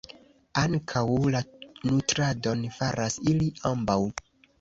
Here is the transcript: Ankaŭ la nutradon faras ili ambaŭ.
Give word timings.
Ankaŭ 0.59 1.03
la 1.35 1.41
nutradon 1.89 2.63
faras 2.79 3.19
ili 3.33 3.51
ambaŭ. 3.71 3.99